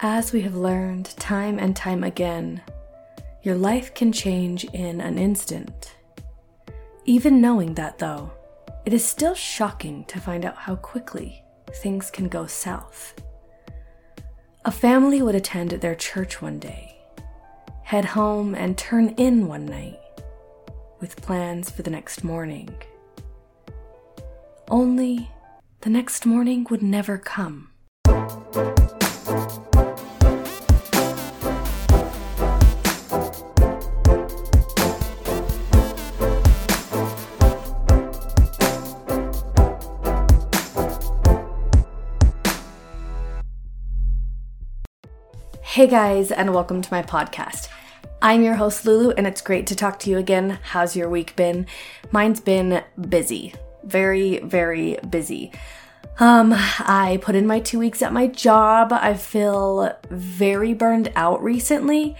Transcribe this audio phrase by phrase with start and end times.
[0.00, 2.60] As we have learned time and time again,
[3.42, 5.94] your life can change in an instant.
[7.06, 8.30] Even knowing that, though,
[8.84, 11.42] it is still shocking to find out how quickly
[11.76, 13.14] things can go south.
[14.66, 16.98] A family would attend their church one day,
[17.82, 19.98] head home, and turn in one night
[21.00, 22.68] with plans for the next morning.
[24.68, 25.30] Only
[25.80, 27.70] the next morning would never come.
[45.76, 47.68] Hey guys, and welcome to my podcast.
[48.22, 50.58] I'm your host, Lulu, and it's great to talk to you again.
[50.62, 51.66] How's your week been?
[52.10, 53.52] Mine's been busy.
[53.84, 55.52] Very, very busy.
[56.18, 58.90] Um, I put in my two weeks at my job.
[58.90, 62.16] I feel very burned out recently,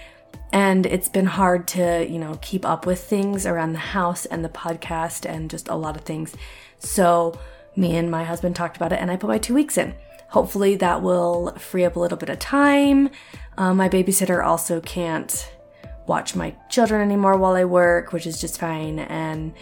[0.53, 4.45] and it's been hard to, you know, keep up with things around the house and
[4.45, 6.37] the podcast and just a lot of things.
[6.79, 7.41] So,
[7.75, 9.95] me and my husband talked about it, and I put my two weeks in.
[10.29, 13.11] Hopefully, that will free up a little bit of time.
[13.57, 15.53] Um, my babysitter also can't
[16.07, 18.99] watch my children anymore while I work, which is just fine.
[18.99, 19.55] And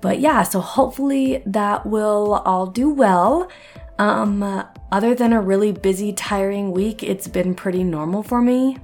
[0.00, 3.50] but yeah, so hopefully that will all do well.
[3.98, 8.78] Um, other than a really busy, tiring week, it's been pretty normal for me.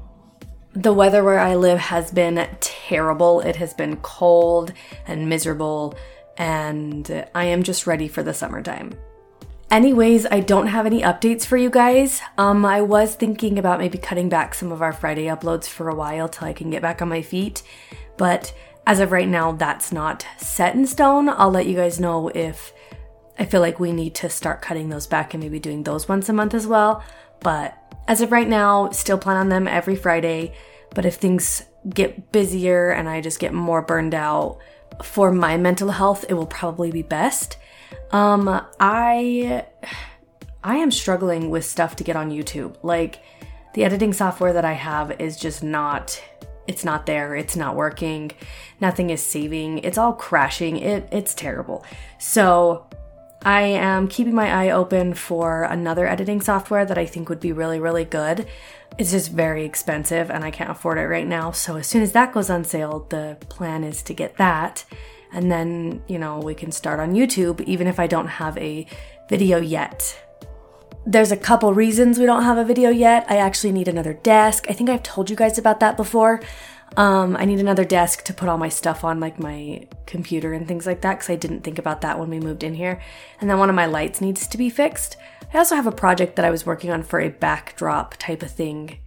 [0.72, 3.41] The weather where I live has been terrible.
[3.41, 4.72] It has been cold
[5.06, 5.94] and miserable,
[6.36, 8.94] and I am just ready for the summertime.
[9.75, 12.20] Anyways, I don't have any updates for you guys.
[12.39, 15.94] Um, I was thinking about maybe cutting back some of our Friday uploads for a
[15.97, 17.64] while till I can get back on my feet,
[18.16, 18.55] but
[18.86, 21.28] as of right now, that's not set in stone.
[21.28, 22.72] I'll let you guys know if
[23.36, 26.28] I feel like we need to start cutting those back and maybe doing those once
[26.28, 27.03] a month as well.
[27.41, 30.55] But as of right now, still plan on them every Friday.
[30.94, 34.59] But if things get busier and I just get more burned out
[35.03, 37.56] for my mental health, it will probably be best.
[38.10, 39.66] Um, I
[40.62, 42.77] I am struggling with stuff to get on YouTube.
[42.82, 43.22] Like
[43.75, 46.22] the editing software that I have is just not
[46.66, 47.37] it's not there.
[47.37, 48.33] It's not working.
[48.81, 49.78] Nothing is saving.
[49.78, 50.78] It's all crashing.
[50.78, 51.84] It it's terrible.
[52.19, 52.87] So
[53.44, 57.53] I am keeping my eye open for another editing software that I think would be
[57.53, 58.47] really, really good.
[58.97, 61.50] It's just very expensive and I can't afford it right now.
[61.50, 64.84] So as soon as that goes on sale, the plan is to get that.
[65.34, 68.87] And then, you know, we can start on YouTube, even if I don't have a
[69.28, 70.19] video yet.
[71.05, 73.27] There's a couple reasons we don't have a video yet.
[73.28, 74.67] I actually need another desk.
[74.71, 76.41] I think I've told you guys about that before.
[76.97, 80.69] Um, I need another desk to put all my stuff on, like my computer and
[80.69, 83.03] things like that, because I didn't think about that when we moved in here.
[83.41, 85.16] And then one of my lights needs to be fixed.
[85.53, 88.53] I also have a project that I was working on for a backdrop type of
[88.53, 88.99] thing,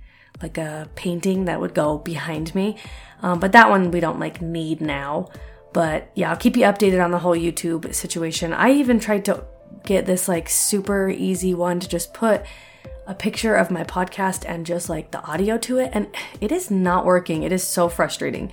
[0.42, 2.78] like a painting that would go behind me.
[3.22, 5.30] Um, but that one we don't like need now.
[5.73, 8.53] But yeah, I'll keep you updated on the whole YouTube situation.
[8.53, 9.44] I even tried to
[9.83, 12.44] get this like super easy one to just put
[13.05, 16.07] a picture of my podcast and just like the audio to it, and
[16.41, 17.44] it is not working.
[17.44, 18.51] It is so frustrating.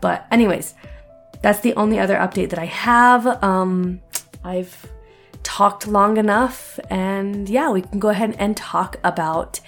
[0.00, 0.74] But, anyways,
[1.42, 3.42] that's the only other update that I have.
[3.42, 4.00] Um,
[4.44, 4.86] I've
[5.42, 9.60] talked long enough, and yeah, we can go ahead and talk about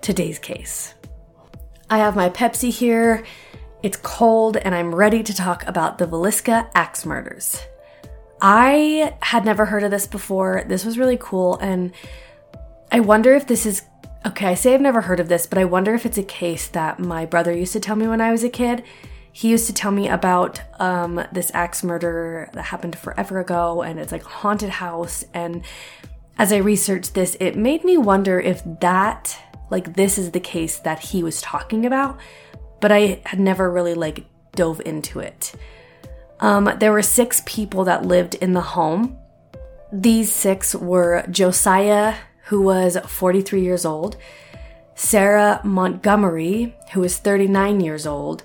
[0.00, 0.94] today's case.
[1.90, 3.24] I have my Pepsi here.
[3.86, 7.62] It's cold, and I'm ready to talk about the Villisca axe murders.
[8.40, 10.64] I had never heard of this before.
[10.66, 11.92] This was really cool, and
[12.90, 13.82] I wonder if this is
[14.26, 14.48] okay.
[14.48, 16.98] I say I've never heard of this, but I wonder if it's a case that
[16.98, 18.82] my brother used to tell me when I was a kid.
[19.30, 24.00] He used to tell me about um, this axe murder that happened forever ago, and
[24.00, 25.24] it's like a haunted house.
[25.32, 25.62] And
[26.38, 29.38] as I researched this, it made me wonder if that,
[29.70, 32.18] like, this is the case that he was talking about,
[32.86, 35.52] but I had never really like dove into it.
[36.38, 39.18] Um, there were six people that lived in the home.
[39.92, 42.14] These six were Josiah
[42.44, 44.16] who was 43 years old,
[44.94, 48.44] Sarah Montgomery, who was 39 years old,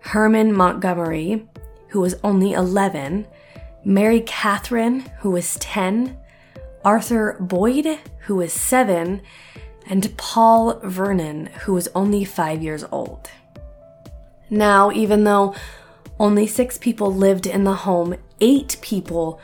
[0.00, 1.48] Herman Montgomery,
[1.88, 3.26] who was only 11,
[3.86, 6.14] Mary Catherine, who was 10,
[6.84, 9.22] Arthur Boyd, who was 7,
[9.86, 13.30] and Paul Vernon, who was only 5 years old.
[14.50, 15.54] Now, even though
[16.18, 19.40] only six people lived in the home, eight people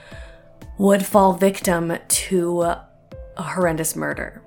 [0.79, 2.87] would fall victim to a
[3.37, 4.43] horrendous murder.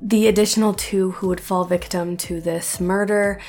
[0.00, 3.40] The additional two who would fall victim to this murder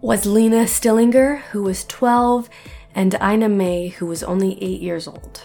[0.00, 2.48] was Lena Stillinger, who was 12,
[2.94, 5.42] and Ina May, who was only 8 years old.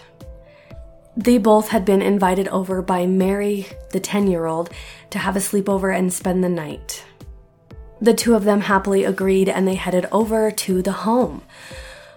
[1.15, 4.71] They both had been invited over by Mary, the 10 year old,
[5.11, 7.03] to have a sleepover and spend the night.
[8.03, 11.41] The two of them happily agreed and they headed over to the home.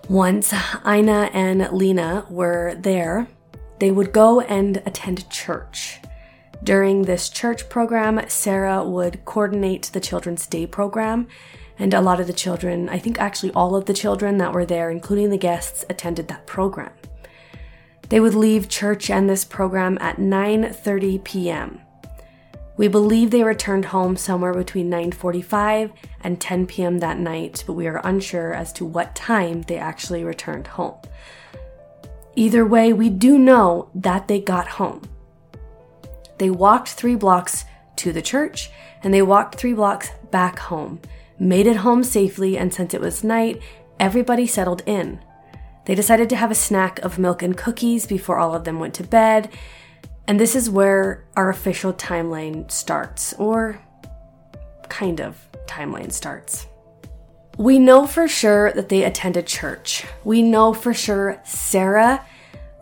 [0.09, 0.53] Once
[0.85, 3.29] Ina and Lena were there,
[3.79, 6.01] they would go and attend church.
[6.65, 11.29] During this church program, Sarah would coordinate the children's day program,
[11.79, 14.67] and a lot of the children, I think actually all of the children that were
[14.67, 16.91] there, including the guests, attended that program.
[18.09, 21.81] They would leave church and this program at 9:30 p.m.
[22.77, 25.93] We believe they returned home somewhere between 9:45
[26.23, 26.99] and 10 p.m.
[26.99, 30.97] that night, but we are unsure as to what time they actually returned home.
[32.35, 35.03] Either way, we do know that they got home.
[36.39, 37.65] They walked 3 blocks
[37.97, 38.71] to the church
[39.03, 41.01] and they walked 3 blocks back home.
[41.39, 43.63] Made it home safely and since it was night,
[43.99, 45.21] everybody settled in.
[45.87, 48.93] They decided to have a snack of milk and cookies before all of them went
[48.95, 49.49] to bed
[50.29, 53.81] and this is where our official timeline starts, or
[54.89, 56.67] kind of timeline starts.
[57.59, 60.05] We know for sure that they attended church.
[60.25, 62.25] We know for sure Sarah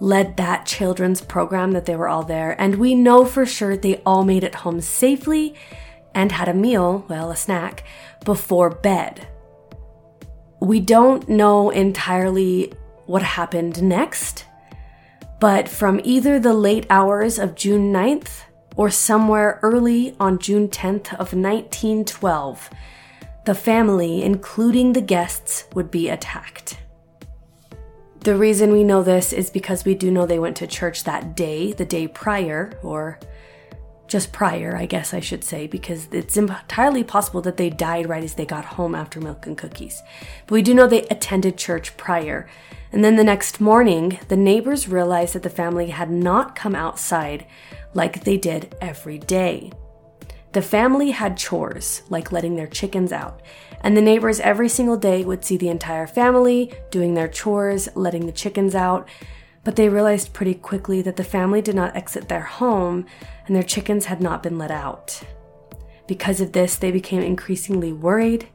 [0.00, 2.60] led that children's program that they were all there.
[2.60, 5.54] And we know for sure they all made it home safely
[6.14, 7.84] and had a meal, well, a snack,
[8.24, 9.28] before bed.
[10.60, 12.72] We don't know entirely
[13.06, 14.44] what happened next
[15.44, 18.44] but from either the late hours of June 9th
[18.76, 22.70] or somewhere early on June 10th of 1912,
[23.44, 26.78] the family, including the guests, would be attacked.
[28.20, 31.36] The reason we know this is because we do know they went to church that
[31.36, 33.18] day, the day prior, or
[34.14, 38.22] just prior, I guess I should say, because it's entirely possible that they died right
[38.22, 40.00] as they got home after milk and cookies.
[40.46, 42.48] But we do know they attended church prior.
[42.92, 47.44] And then the next morning, the neighbors realized that the family had not come outside
[47.92, 49.72] like they did every day.
[50.52, 53.42] The family had chores, like letting their chickens out,
[53.80, 58.26] and the neighbors every single day would see the entire family doing their chores, letting
[58.26, 59.08] the chickens out.
[59.64, 63.06] But they realized pretty quickly that the family did not exit their home
[63.46, 65.22] and their chickens had not been let out.
[66.06, 68.48] Because of this, they became increasingly worried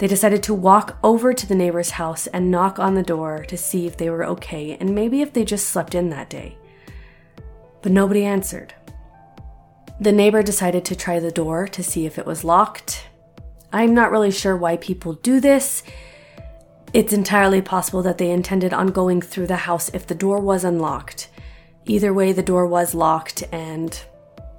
[0.00, 3.56] they decided to walk over to the neighbor's house and knock on the door to
[3.58, 6.56] see if they were okay and maybe if they just slept in that day.
[7.82, 8.72] But nobody answered.
[10.00, 13.08] The neighbor decided to try the door to see if it was locked.
[13.74, 15.82] I'm not really sure why people do this.
[16.94, 20.64] It's entirely possible that they intended on going through the house if the door was
[20.64, 21.28] unlocked.
[21.86, 24.00] Either way, the door was locked, and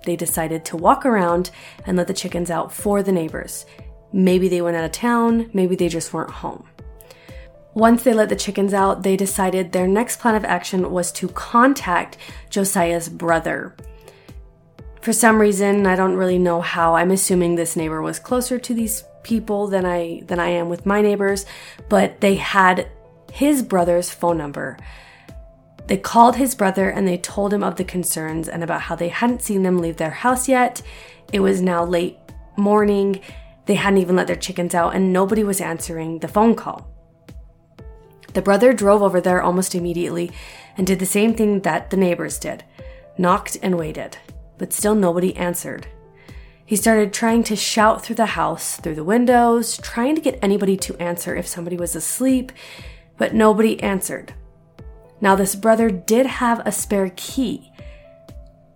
[0.05, 1.51] they decided to walk around
[1.85, 3.65] and let the chickens out for the neighbors.
[4.11, 6.67] Maybe they went out of town, maybe they just weren't home.
[7.73, 11.29] Once they let the chickens out, they decided their next plan of action was to
[11.29, 12.17] contact
[12.49, 13.73] Josiah's brother.
[15.01, 16.95] For some reason, I don't really know how.
[16.95, 20.85] I'm assuming this neighbor was closer to these people than I than I am with
[20.85, 21.45] my neighbors,
[21.89, 22.89] but they had
[23.31, 24.77] his brother's phone number.
[25.87, 29.09] They called his brother and they told him of the concerns and about how they
[29.09, 30.81] hadn't seen them leave their house yet.
[31.33, 32.17] It was now late
[32.57, 33.21] morning
[33.65, 36.87] they hadn't even let their chickens out, and nobody was answering the phone call.
[38.33, 40.31] The brother drove over there almost immediately
[40.77, 42.63] and did the same thing that the neighbors did
[43.17, 44.17] knocked and waited,
[44.57, 45.85] but still nobody answered.
[46.65, 50.77] He started trying to shout through the house, through the windows, trying to get anybody
[50.77, 52.51] to answer if somebody was asleep,
[53.17, 54.33] but nobody answered.
[55.21, 57.71] Now, this brother did have a spare key,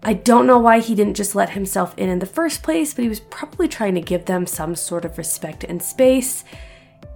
[0.08, 3.02] I don't know why he didn't just let himself in in the first place, but
[3.02, 6.44] he was probably trying to give them some sort of respect and space.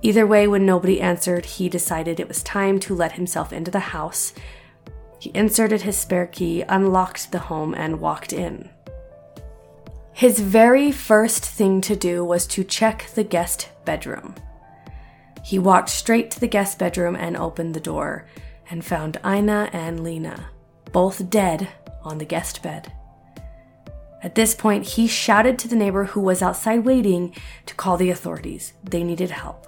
[0.01, 3.79] Either way, when nobody answered, he decided it was time to let himself into the
[3.79, 4.33] house.
[5.19, 8.71] He inserted his spare key, unlocked the home, and walked in.
[10.11, 14.33] His very first thing to do was to check the guest bedroom.
[15.45, 18.25] He walked straight to the guest bedroom and opened the door
[18.69, 20.49] and found Ina and Lena,
[20.91, 21.69] both dead
[22.03, 22.91] on the guest bed.
[24.21, 27.33] At this point, he shouted to the neighbor who was outside waiting
[27.65, 28.73] to call the authorities.
[28.83, 29.65] They needed help.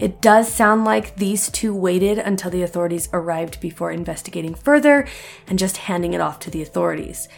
[0.00, 5.06] It does sound like these two waited until the authorities arrived before investigating further
[5.46, 7.28] and just handing it off to the authorities.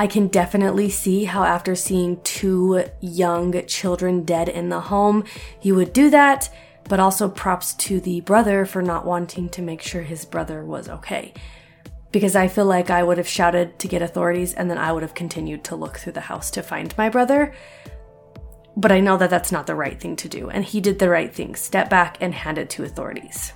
[0.00, 5.24] I can definitely see how, after seeing two young children dead in the home,
[5.62, 6.50] you would do that,
[6.88, 10.88] but also props to the brother for not wanting to make sure his brother was
[10.88, 11.32] okay
[12.10, 15.02] because I feel like I would have shouted to get authorities and then I would
[15.02, 17.52] have continued to look through the house to find my brother.
[18.76, 21.08] But I know that that's not the right thing to do, and he did the
[21.08, 23.52] right thing step back and hand it to authorities.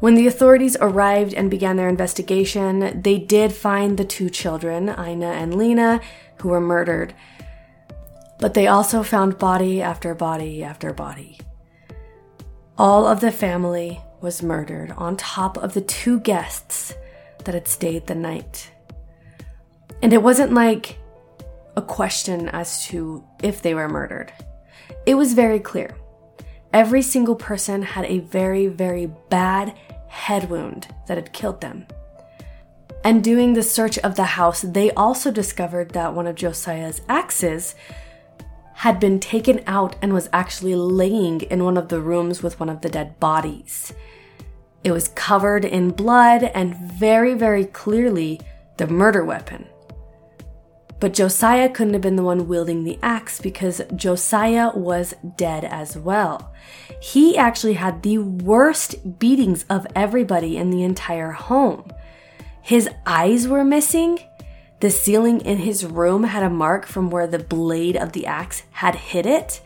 [0.00, 5.26] When the authorities arrived and began their investigation, they did find the two children, Ina
[5.26, 6.00] and Lena,
[6.38, 7.14] who were murdered.
[8.40, 11.38] But they also found body after body after body.
[12.78, 16.94] All of the family was murdered on top of the two guests
[17.44, 18.70] that had stayed the night.
[20.02, 20.98] And it wasn't like
[21.76, 24.32] a question as to if they were murdered.
[25.04, 25.94] It was very clear.
[26.72, 29.76] Every single person had a very, very bad
[30.08, 31.86] head wound that had killed them.
[33.04, 37.74] And doing the search of the house, they also discovered that one of Josiah's axes
[38.82, 42.68] had been taken out and was actually laying in one of the rooms with one
[42.68, 43.92] of the dead bodies.
[44.82, 48.40] It was covered in blood and very, very clearly
[48.78, 49.68] the murder weapon.
[50.98, 55.96] But Josiah couldn't have been the one wielding the axe because Josiah was dead as
[55.96, 56.52] well.
[57.00, 61.88] He actually had the worst beatings of everybody in the entire home.
[62.60, 64.18] His eyes were missing.
[64.82, 68.64] The ceiling in his room had a mark from where the blade of the axe
[68.72, 69.60] had hit it.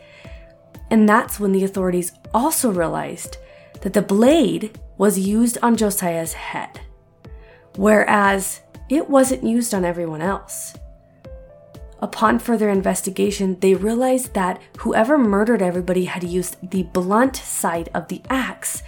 [0.91, 3.37] And that's when the authorities also realized
[3.81, 6.81] that the blade was used on Josiah's head,
[7.77, 10.75] whereas it wasn't used on everyone else.
[11.99, 18.07] Upon further investigation, they realized that whoever murdered everybody had used the blunt side of
[18.07, 18.83] the axe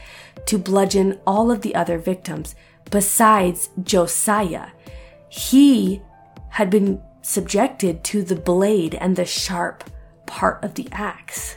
[0.45, 2.53] to bludgeon all of the other victims,
[2.91, 4.67] besides Josiah.
[5.27, 6.03] He
[6.49, 9.83] had been subjected to the blade and the sharp
[10.25, 11.55] part of the axe.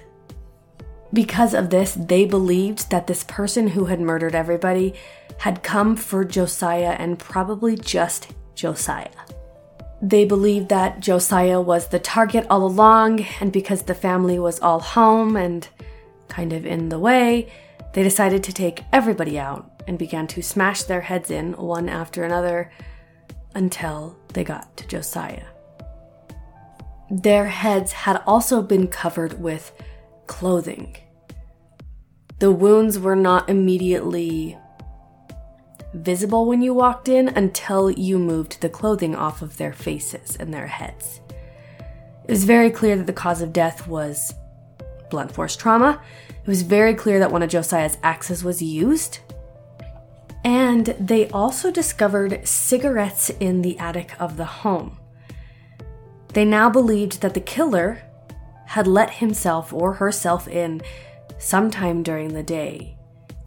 [1.12, 4.94] Because of this, they believed that this person who had murdered everybody
[5.38, 9.10] had come for Josiah and probably just Josiah.
[10.00, 14.80] They believed that Josiah was the target all along, and because the family was all
[14.80, 15.68] home and
[16.28, 17.52] kind of in the way,
[17.92, 22.24] they decided to take everybody out and began to smash their heads in one after
[22.24, 22.72] another
[23.54, 25.46] until they got to Josiah.
[27.10, 29.72] Their heads had also been covered with
[30.26, 30.96] clothing.
[32.38, 34.58] The wounds were not immediately
[35.94, 40.52] visible when you walked in until you moved the clothing off of their faces and
[40.52, 41.20] their heads.
[42.24, 44.34] It was very clear that the cause of death was
[45.10, 46.00] blunt force trauma.
[46.30, 49.18] It was very clear that one of Josiah's axes was used.
[50.44, 54.98] And they also discovered cigarettes in the attic of the home.
[56.28, 58.02] They now believed that the killer
[58.66, 60.80] had let himself or herself in
[61.38, 62.96] sometime during the day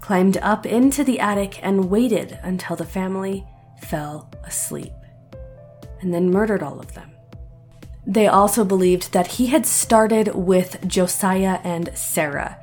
[0.05, 3.43] climbed up into the attic and waited until the family
[3.81, 4.93] fell asleep,
[5.99, 7.09] and then murdered all of them.
[8.05, 12.59] They also believed that he had started with Josiah and Sarah,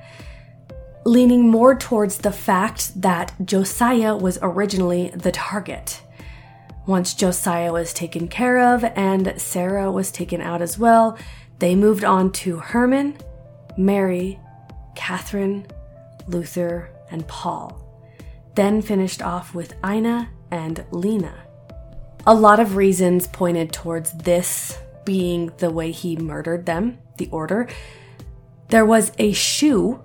[1.04, 6.02] leaning more towards the fact that Josiah was originally the target.
[6.86, 11.16] Once Josiah was taken care of and Sarah was taken out as well,
[11.58, 13.18] they moved on to Herman,
[13.76, 14.40] Mary,
[14.94, 15.66] Catherine,
[16.26, 17.80] Luther, and Paul,
[18.54, 21.34] then finished off with Ina and Lena.
[22.26, 27.68] A lot of reasons pointed towards this being the way he murdered them, the order.
[28.68, 30.02] There was a shoe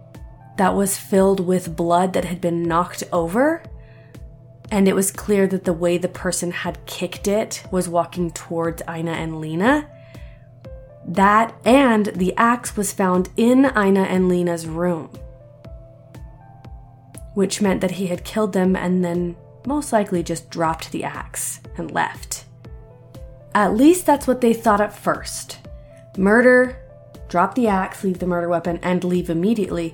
[0.58, 3.64] that was filled with blood that had been knocked over,
[4.70, 8.82] and it was clear that the way the person had kicked it was walking towards
[8.90, 9.90] Ina and Lena.
[11.08, 15.10] That and the axe was found in Ina and Lena's room
[17.38, 21.60] which meant that he had killed them and then most likely just dropped the axe
[21.78, 22.46] and left.
[23.54, 25.60] At least that's what they thought at first.
[26.18, 26.80] Murder,
[27.28, 29.94] drop the axe, leave the murder weapon, and leave immediately.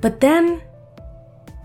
[0.00, 0.62] But then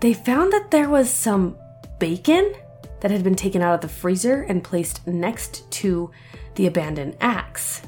[0.00, 1.56] they found that there was some
[1.98, 2.52] bacon
[3.00, 6.10] that had been taken out of the freezer and placed next to
[6.54, 7.82] the abandoned axe.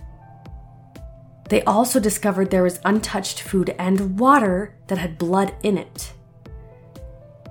[1.49, 6.13] They also discovered there was untouched food and water that had blood in it.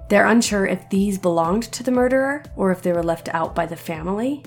[0.10, 3.66] They're unsure if these belonged to the murderer or if they were left out by
[3.66, 4.44] the family.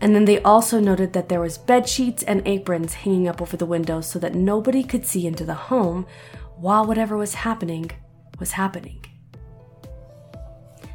[0.00, 3.56] And then they also noted that there was bed sheets and aprons hanging up over
[3.56, 6.06] the windows so that nobody could see into the home
[6.56, 7.90] while whatever was happening
[8.38, 9.04] was happening.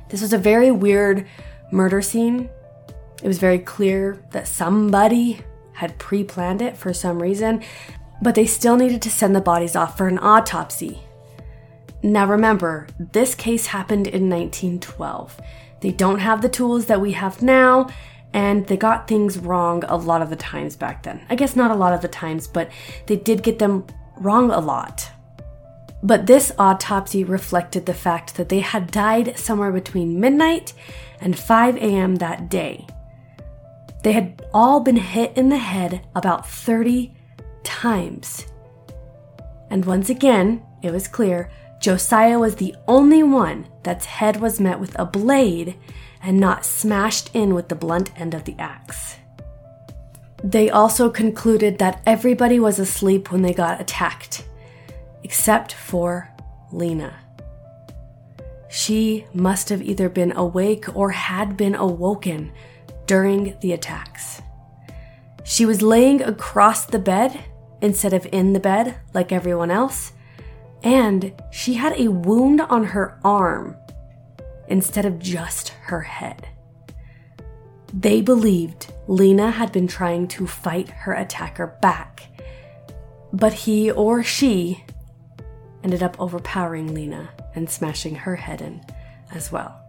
[0.10, 1.28] This was a very weird
[1.72, 2.50] murder scene.
[3.24, 5.42] It was very clear that somebody
[5.74, 7.64] had pre planned it for some reason,
[8.22, 11.02] but they still needed to send the bodies off for an autopsy
[12.04, 15.40] now remember, this case happened in 1912.
[15.82, 17.90] They don't have the tools that we have now,
[18.34, 21.24] and they got things wrong a lot of the times back then.
[21.30, 22.72] I guess not a lot of the times, but
[23.06, 23.86] they did get them
[24.18, 25.12] wrong a lot.
[26.04, 30.74] But this autopsy reflected the fact that they had died somewhere between midnight
[31.20, 32.16] and 5 a.m.
[32.16, 32.88] that day.
[34.04, 37.14] They had all been hit in the head about 30
[37.64, 38.48] times.
[39.70, 44.80] And once again, it was clear Josiah was the only one that's head was met
[44.80, 45.76] with a blade
[46.24, 49.18] and not smashed in with the blunt end of the axe.
[50.44, 54.46] They also concluded that everybody was asleep when they got attacked,
[55.24, 56.30] except for
[56.72, 57.14] Lena.
[58.70, 62.54] She must have either been awake or had been awoken
[63.06, 64.42] during the attacks.
[65.44, 67.38] She was laying across the bed
[67.82, 70.14] instead of in the bed like everyone else,
[70.84, 73.76] and she had a wound on her arm
[74.68, 76.48] instead of just her head.
[77.94, 82.30] They believed Lena had been trying to fight her attacker back,
[83.34, 84.86] but he or she
[85.84, 88.82] ended up overpowering Lena and smashing her head in
[89.34, 89.80] as well.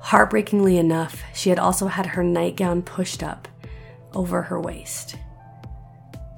[0.00, 3.48] Heartbreakingly enough, she had also had her nightgown pushed up
[4.14, 5.16] over her waist.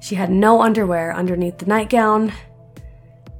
[0.01, 2.33] She had no underwear underneath the nightgown,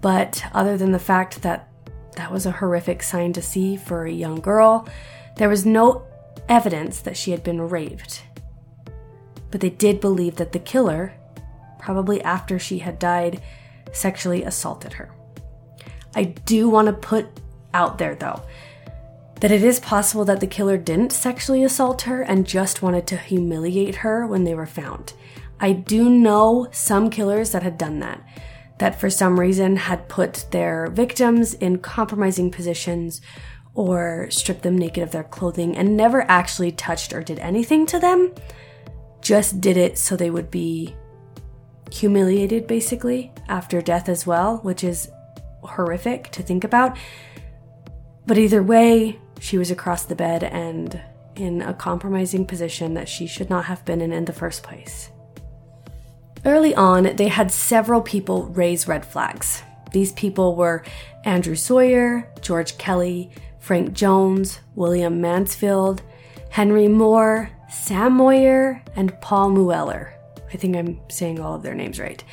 [0.01, 1.67] but other than the fact that
[2.15, 4.87] that was a horrific sign to see for a young girl,
[5.37, 6.05] there was no
[6.47, 8.23] evidence that she had been raped.
[9.51, 11.13] But they did believe that the killer,
[11.79, 13.41] probably after she had died,
[13.91, 15.11] sexually assaulted her.
[16.15, 17.27] I do want to put
[17.73, 18.41] out there, though,
[19.39, 23.17] that it is possible that the killer didn't sexually assault her and just wanted to
[23.17, 25.13] humiliate her when they were found.
[25.59, 28.23] I do know some killers that had done that,
[28.79, 33.21] that for some reason had put their victims in compromising positions
[33.73, 37.99] or stripped them naked of their clothing and never actually touched or did anything to
[37.99, 38.33] them,
[39.21, 40.95] just did it so they would be
[41.91, 45.09] humiliated basically after death as well, which is
[45.63, 46.97] horrific to think about.
[48.25, 51.01] But either way, she was across the bed and
[51.35, 55.09] in a compromising position that she should not have been in in the first place.
[56.45, 59.63] Early on, they had several people raise red flags.
[59.91, 60.83] These people were
[61.25, 66.01] Andrew Sawyer, George Kelly, Frank Jones, William Mansfield,
[66.49, 70.13] Henry Moore, Sam Moyer, and Paul Mueller.
[70.51, 72.23] I think I'm saying all of their names right.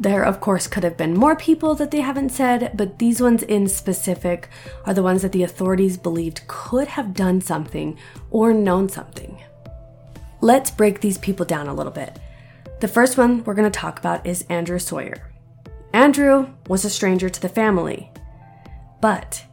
[0.00, 3.42] There, of course, could have been more people that they haven't said, but these ones
[3.42, 4.48] in specific
[4.84, 7.98] are the ones that the authorities believed could have done something
[8.30, 9.42] or known something.
[10.40, 12.20] Let's break these people down a little bit.
[12.78, 15.32] The first one we're going to talk about is Andrew Sawyer.
[15.92, 18.12] Andrew was a stranger to the family,
[19.00, 19.44] but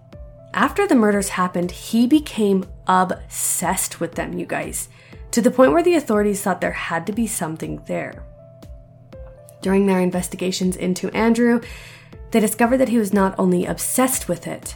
[0.54, 4.90] after the murders happened, he became obsessed with them, you guys,
[5.32, 8.24] to the point where the authorities thought there had to be something there.
[9.66, 11.60] During their investigations into Andrew,
[12.30, 14.76] they discovered that he was not only obsessed with it,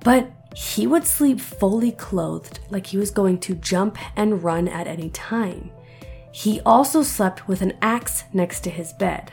[0.00, 4.86] but he would sleep fully clothed, like he was going to jump and run at
[4.86, 5.70] any time.
[6.30, 9.32] He also slept with an axe next to his bed.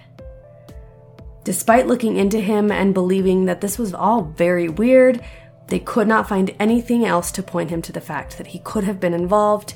[1.44, 5.22] Despite looking into him and believing that this was all very weird,
[5.68, 8.86] they could not find anything else to point him to the fact that he could
[8.86, 9.74] have been involved,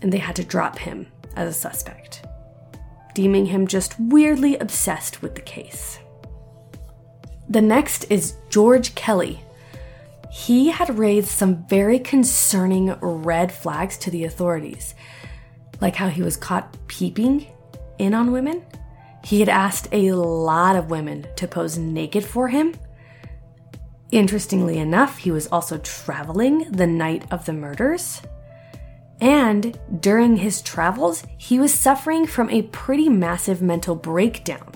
[0.00, 2.25] and they had to drop him as a suspect
[3.16, 5.98] deeming him just weirdly obsessed with the case.
[7.48, 9.42] The next is George Kelly.
[10.30, 14.94] He had raised some very concerning red flags to the authorities,
[15.80, 17.46] like how he was caught peeping
[17.98, 18.62] in on women.
[19.24, 22.74] He had asked a lot of women to pose naked for him.
[24.10, 28.20] Interestingly enough, he was also traveling the night of the murders.
[29.20, 34.72] And during his travels, he was suffering from a pretty massive mental breakdown.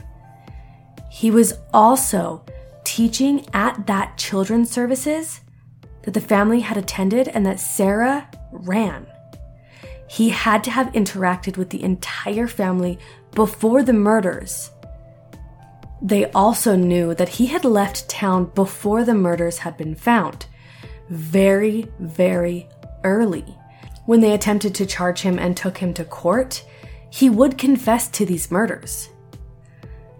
[1.11, 2.45] He was also
[2.85, 5.41] teaching at that children's services
[6.03, 9.07] that the family had attended and that Sarah ran.
[10.09, 12.99] He had to have interacted with the entire family
[13.33, 14.71] before the murders.
[16.03, 20.47] They also knew that he had left town before the murders had been found.
[21.11, 22.69] Very, very
[23.05, 23.57] early.
[24.07, 26.65] When they attempted to charge him and took him to court,
[27.11, 29.11] he would confess to these murders.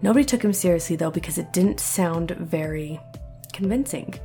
[0.01, 2.99] Nobody took him seriously though because it didn't sound very
[3.53, 4.15] convincing.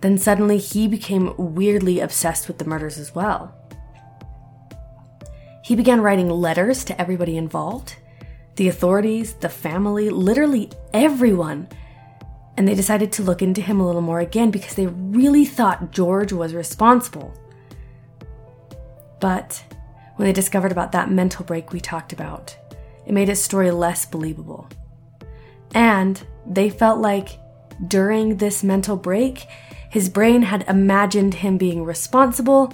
[0.00, 3.54] Then suddenly he became weirdly obsessed with the murders as well.
[5.64, 7.96] He began writing letters to everybody involved
[8.58, 11.68] the authorities, the family, literally everyone.
[12.56, 15.92] And they decided to look into him a little more again because they really thought
[15.92, 17.32] George was responsible.
[19.20, 19.62] But
[20.16, 22.56] when they discovered about that mental break we talked about,
[23.06, 24.68] it made his story less believable.
[25.74, 27.38] And they felt like
[27.86, 29.46] during this mental break,
[29.90, 32.72] his brain had imagined him being responsible,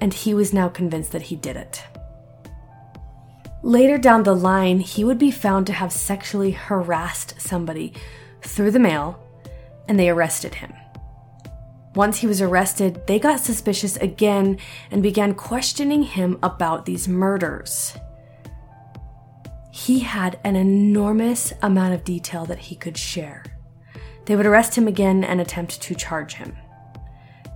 [0.00, 1.82] and he was now convinced that he did it.
[3.62, 7.92] Later down the line, he would be found to have sexually harassed somebody
[8.42, 9.18] through the mail,
[9.88, 10.72] and they arrested him.
[11.94, 14.58] Once he was arrested, they got suspicious again
[14.90, 17.94] and began questioning him about these murders.
[19.70, 23.44] He had an enormous amount of detail that he could share.
[24.24, 26.56] They would arrest him again and attempt to charge him.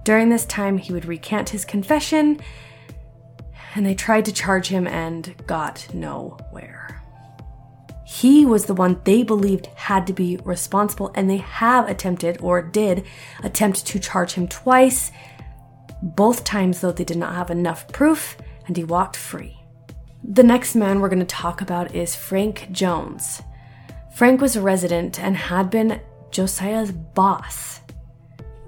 [0.04, 2.40] During this time, he would recant his confession,
[3.74, 6.95] and they tried to charge him and got nowhere.
[8.20, 12.62] He was the one they believed had to be responsible, and they have attempted or
[12.62, 13.04] did
[13.42, 15.12] attempt to charge him twice.
[16.02, 19.58] Both times, though, they did not have enough proof, and he walked free.
[20.24, 23.42] The next man we're going to talk about is Frank Jones.
[24.14, 26.00] Frank was a resident and had been
[26.30, 27.80] Josiah's boss.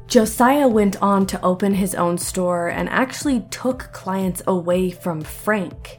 [0.09, 5.98] Josiah went on to open his own store and actually took clients away from Frank.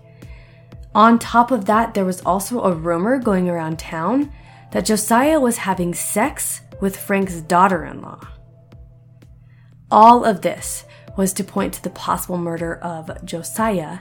[0.95, 4.31] On top of that, there was also a rumor going around town
[4.71, 8.19] that Josiah was having sex with Frank's daughter in law.
[9.91, 10.85] All of this
[11.17, 13.99] was to point to the possible murder of Josiah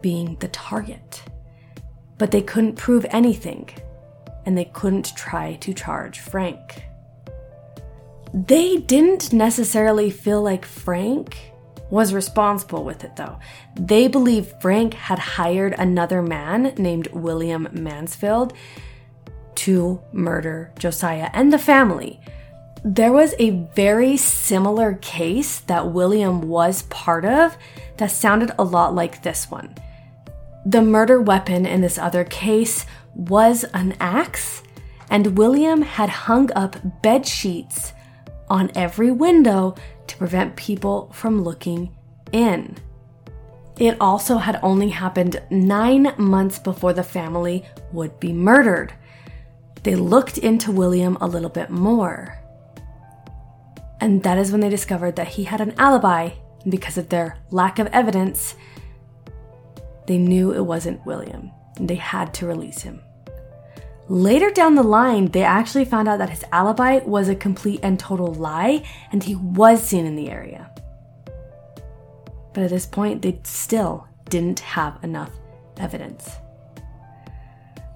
[0.00, 1.22] being the target.
[2.16, 3.68] But they couldn't prove anything
[4.46, 6.84] and they couldn't try to charge Frank.
[8.32, 11.47] They didn't necessarily feel like Frank
[11.90, 13.38] was responsible with it though.
[13.74, 18.52] They believe Frank had hired another man named William Mansfield
[19.56, 22.20] to murder Josiah and the family.
[22.84, 27.56] There was a very similar case that William was part of
[27.96, 29.74] that sounded a lot like this one.
[30.64, 34.62] The murder weapon in this other case was an axe,
[35.10, 37.92] and William had hung up bed sheets
[38.50, 39.74] on every window
[40.06, 41.94] to prevent people from looking
[42.32, 42.76] in.
[43.78, 48.92] It also had only happened nine months before the family would be murdered.
[49.84, 52.38] They looked into William a little bit more.
[54.00, 56.30] And that is when they discovered that he had an alibi,
[56.62, 58.56] and because of their lack of evidence,
[60.06, 63.00] they knew it wasn't William, and they had to release him.
[64.08, 67.98] Later down the line, they actually found out that his alibi was a complete and
[67.98, 70.70] total lie and he was seen in the area.
[72.54, 75.30] But at this point, they still didn't have enough
[75.76, 76.30] evidence.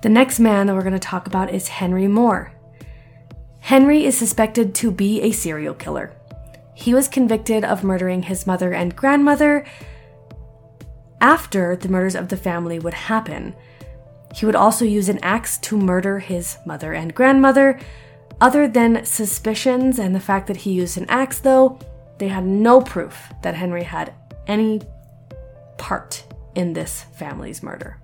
[0.03, 2.53] The next man that we're going to talk about is Henry Moore.
[3.61, 6.13] Henry is suspected to be a serial killer.
[6.75, 9.65] He was convicted of murdering his mother and grandmother
[11.21, 13.55] after the murders of the family would happen.
[14.35, 17.79] He would also use an axe to murder his mother and grandmother.
[18.41, 21.79] Other than suspicions and the fact that he used an axe, though,
[22.19, 24.15] they had no proof that Henry had
[24.47, 24.81] any
[25.77, 27.99] part in this family's murder.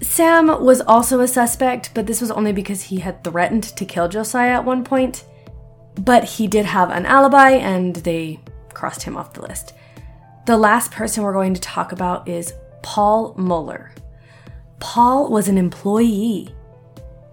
[0.00, 4.08] Sam was also a suspect, but this was only because he had threatened to kill
[4.08, 5.24] Josiah at one point.
[5.96, 8.38] But he did have an alibi and they
[8.74, 9.72] crossed him off the list.
[10.46, 13.90] The last person we're going to talk about is Paul Mueller.
[14.80, 16.54] Paul was an employee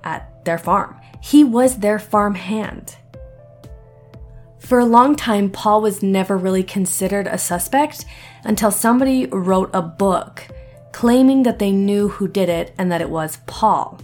[0.04, 1.00] at their farm.
[1.22, 2.96] He was their farm hand.
[4.60, 8.06] For a long time, Paul was never really considered a suspect
[8.44, 10.48] until somebody wrote a book
[10.92, 14.00] claiming that they knew who did it and that it was Paul.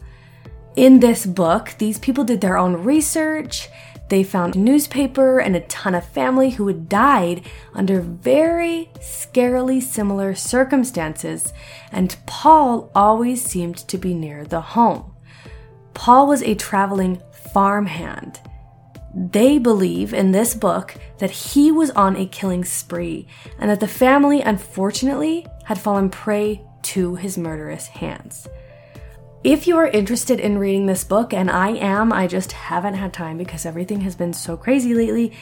[0.75, 3.69] In this book, these people did their own research
[4.11, 7.41] they found a newspaper and a ton of family who had died
[7.73, 11.53] under very scarily similar circumstances,
[11.93, 15.13] and Paul always seemed to be near the home.
[15.93, 17.21] Paul was a traveling
[17.53, 18.41] farmhand.
[19.15, 23.27] They believe in this book that he was on a killing spree
[23.59, 28.45] and that the family, unfortunately, had fallen prey to his murderous hands.
[29.43, 33.11] If you are interested in reading this book, and I am, I just haven't had
[33.11, 35.33] time because everything has been so crazy lately.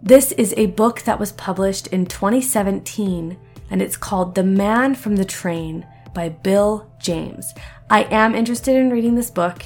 [0.00, 3.36] This is a book that was published in 2017
[3.70, 5.84] and it's called The Man from the Train
[6.14, 7.52] by Bill James.
[7.90, 9.64] I am interested in reading this book,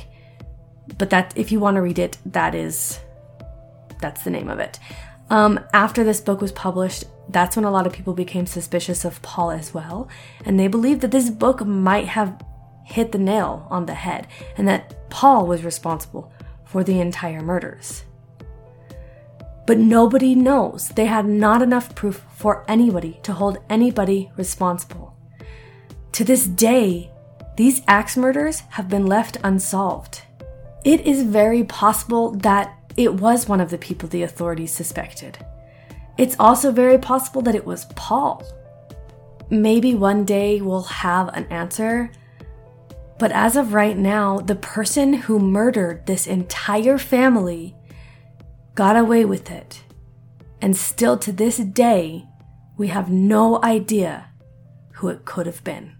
[0.96, 3.00] but that if you want to read it, that is
[4.00, 4.78] that's the name of it.
[5.28, 9.20] Um, after this book was published, that's when a lot of people became suspicious of
[9.22, 10.08] Paul as well,
[10.44, 12.40] and they believed that this book might have
[12.86, 16.32] hit the nail on the head and that Paul was responsible
[16.64, 18.04] for the entire murders.
[19.66, 20.88] But nobody knows.
[20.88, 25.14] They had not enough proof for anybody to hold anybody responsible.
[26.12, 27.10] To this day,
[27.56, 30.22] these axe murders have been left unsolved.
[30.84, 35.36] it is very possible that it was one of the people the authorities suspected.
[36.16, 38.44] It's also very possible that it was Paul.
[39.50, 42.10] Maybe one day we'll have an answer.
[43.18, 47.74] But as of right now, the person who murdered this entire family
[48.74, 49.82] got away with it.
[50.60, 52.26] And still to this day,
[52.76, 54.28] we have no idea
[54.94, 55.96] who it could have been.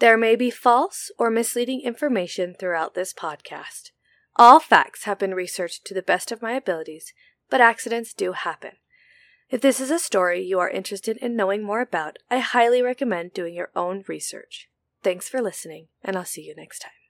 [0.00, 3.92] There may be false or misleading information throughout this podcast.
[4.36, 7.14] All facts have been researched to the best of my abilities,
[7.50, 8.72] but accidents do happen.
[9.50, 13.34] If this is a story you are interested in knowing more about, I highly recommend
[13.34, 14.68] doing your own research.
[15.02, 17.03] Thanks for listening, and I'll see you next time.